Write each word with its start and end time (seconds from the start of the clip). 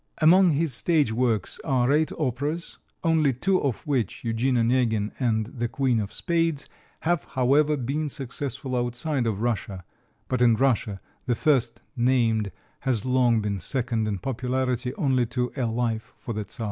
Among 0.19 0.49
his 0.53 0.73
stage 0.73 1.11
works 1.11 1.59
are 1.63 1.91
eight 1.91 2.11
operas, 2.13 2.79
only 3.03 3.33
two 3.33 3.61
of 3.61 3.85
which, 3.85 4.23
"Eugene 4.23 4.57
Onegin" 4.57 5.11
and 5.19 5.45
"The 5.45 5.67
Queen 5.67 5.99
of 5.99 6.11
Spades," 6.11 6.67
have, 7.01 7.25
however, 7.35 7.77
been 7.77 8.09
successful 8.09 8.75
outside 8.75 9.27
of 9.27 9.41
Russia; 9.41 9.85
but 10.27 10.41
in 10.41 10.55
Russia 10.55 10.99
the 11.27 11.35
first 11.35 11.83
named 11.95 12.51
has 12.79 13.05
long 13.05 13.41
been 13.41 13.59
second 13.59 14.07
in 14.07 14.17
popularity 14.17 14.91
only 14.95 15.27
to 15.27 15.51
"A 15.55 15.67
Life 15.67 16.13
for 16.17 16.33
the 16.33 16.47
Czar." 16.49 16.59